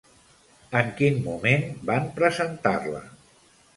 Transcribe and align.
En 0.79 0.87
quin 1.01 1.21
moment 1.27 1.67
van 1.91 2.09
presentar-la? 2.17 3.03